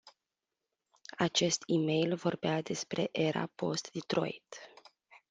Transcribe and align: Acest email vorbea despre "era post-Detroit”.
Acest 1.17 1.63
email 1.67 2.15
vorbea 2.15 2.61
despre 2.61 3.09
"era 3.11 3.49
post-Detroit”. 3.55 4.57